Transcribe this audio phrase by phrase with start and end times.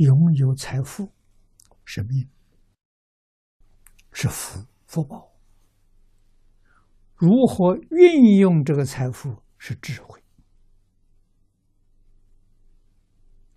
[0.00, 1.12] 拥有财富
[1.84, 2.26] 是命，
[4.12, 5.30] 是福福报。
[7.14, 10.18] 如何运用这个财富是智慧，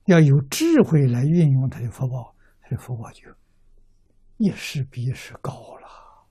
[0.07, 3.21] 要有智慧来运用它的福报，他的福报就
[4.35, 6.27] 一时比一时高了。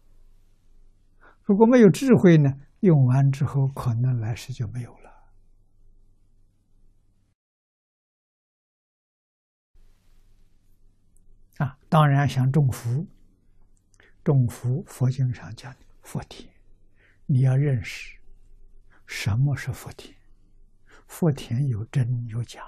[1.45, 2.51] 如果没有智慧呢，
[2.81, 5.02] 用完之后可能来世就没有了。
[11.63, 13.07] 啊，当然想种福，
[14.25, 16.53] 种福佛经上讲的福田。
[17.27, 18.19] 你要认识
[19.07, 20.13] 什么是福田，
[21.07, 22.65] 福田有真有假，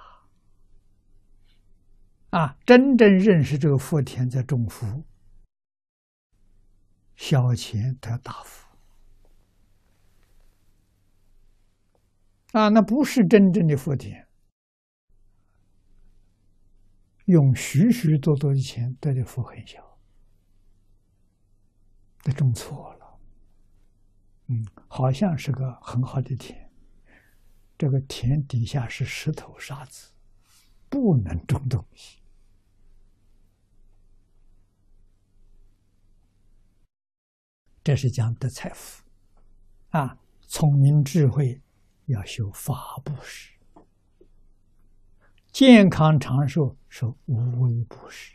[2.30, 5.02] 啊，真正认识这个福田在种福，
[7.16, 8.68] 小钱得大福，
[12.52, 14.23] 啊，那不是真正的福田，
[17.26, 19.98] 用许许多多的钱得的福很小，
[22.24, 23.18] 那种错了。
[24.48, 26.70] 嗯，好像是个很好的田，
[27.78, 30.12] 这个田底下是石头沙子，
[30.90, 32.20] 不能种东西。
[37.82, 39.02] 这是讲得财富，
[39.88, 41.62] 啊，聪明智慧
[42.04, 43.53] 要修法布施，
[45.54, 48.34] 健康长寿是无微不至，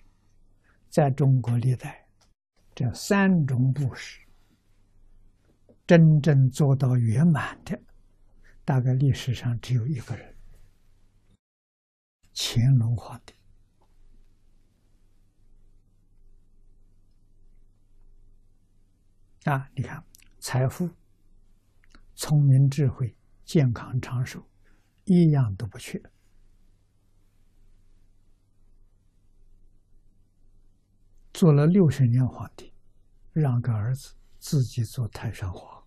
[0.90, 2.08] 在中国历代
[2.74, 4.26] 这三种布施。
[5.86, 7.78] 真正做到圆满的，
[8.64, 10.34] 大概历史上只有一个人——
[12.34, 13.34] 乾隆皇帝。
[19.44, 20.02] 啊，你看，
[20.40, 20.90] 财富、
[22.16, 24.42] 聪明、智慧、健康、长寿，
[25.04, 26.02] 一样都不缺。
[31.40, 32.74] 做了六十年皇帝，
[33.32, 35.82] 让个儿子自己做太上皇。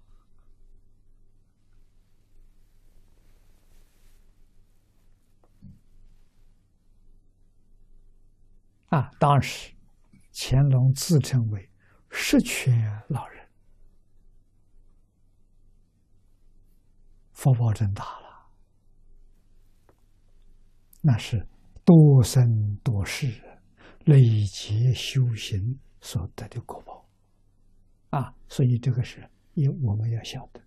[8.87, 9.11] 啊！
[9.21, 9.75] 当时
[10.33, 11.71] 乾隆自称为
[12.09, 13.47] 十全老人，
[17.33, 18.49] 福报真大了。
[21.03, 21.47] 那是
[21.85, 23.52] 多生多世啊
[24.05, 27.09] 累劫修行所得的果报
[28.11, 28.35] 啊！
[28.49, 30.61] 所以这个是也我们要晓得。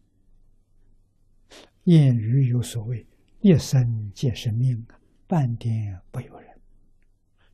[1.83, 3.05] 谚语有所谓
[3.41, 6.49] ：“一生皆是命啊，半点不由人。”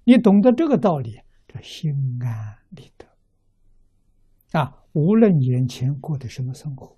[0.06, 4.84] 你懂得这个道理，这心安理得啊！
[4.94, 6.98] 无论眼前过的什么生活，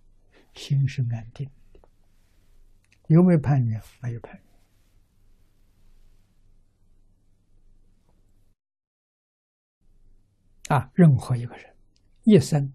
[0.53, 1.79] 心是安定的。
[3.07, 3.81] 有没有攀缘？
[4.01, 4.43] 没有攀缘。
[10.73, 10.89] 啊！
[10.95, 11.71] 任何一个人，
[12.23, 12.73] 一生，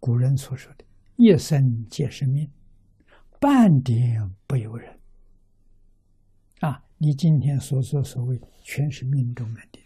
[0.00, 0.84] 古人所说的
[1.14, 2.50] “一生皆是命”，
[3.38, 4.98] 半点不由人。
[6.58, 6.84] 啊！
[6.98, 9.80] 你今天所作所为，全是命中安定，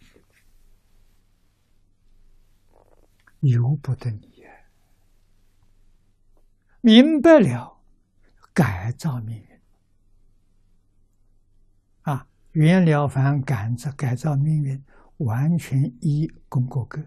[3.40, 4.34] 由不得你。
[6.80, 7.82] 明白了，
[8.54, 9.60] 改造命运。
[12.02, 14.82] 啊，袁了凡改造改造命运，
[15.18, 17.04] 完全依功过格。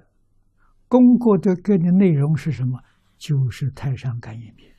[0.90, 2.84] 功过的格的内容是什么？
[3.16, 4.76] 就是《太上感应篇》。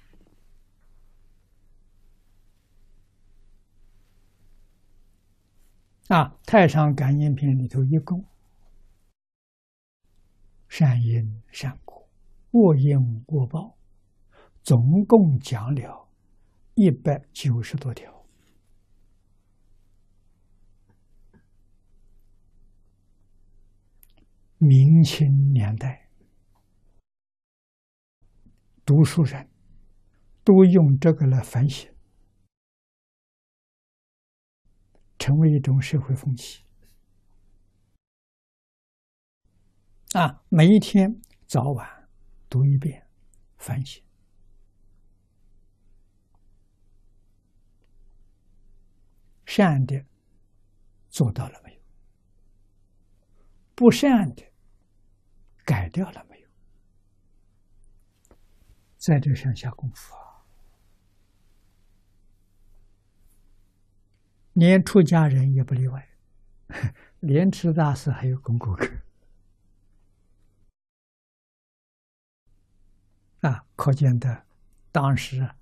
[6.15, 8.25] 啊，《太上感应篇》里头一共
[10.69, 12.09] 善因善果、
[12.51, 13.77] 恶因恶报，
[14.65, 16.09] 总共讲了
[16.75, 18.20] 一百九十多条。
[24.63, 26.11] 明清年代，
[28.85, 29.49] 读书人
[30.45, 31.91] 都用这个来反省。
[35.19, 36.63] 成为一种社会风气
[40.13, 40.43] 啊！
[40.51, 42.09] 每一天早晚
[42.51, 43.07] 读一遍，
[43.57, 44.03] 反省
[49.47, 50.05] 善的
[51.09, 51.81] 做到了没有？
[53.75, 54.50] 不善的
[55.71, 56.49] 改掉了没有？
[58.97, 60.43] 在这上下功夫啊！
[64.55, 66.09] 连出家人也不例外，
[67.21, 68.91] 莲池大师还有功过课
[73.43, 74.45] 啊，可见的
[74.91, 75.57] 当时啊，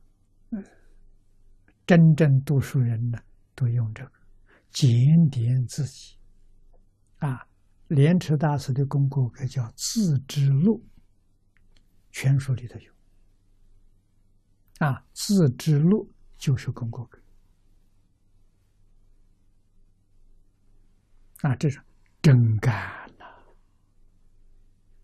[1.87, 3.23] 真正读书人呢，
[3.55, 4.13] 都用这个
[4.71, 6.17] 检点自己，
[7.19, 7.47] 啊，
[7.89, 10.85] 莲池大师的功过格叫《自知录》，
[12.11, 12.93] 全书里头有。
[14.79, 16.09] 啊，《自知录》
[16.39, 17.19] 就是功过格。
[21.43, 21.81] 啊，这是
[22.21, 22.98] 真干。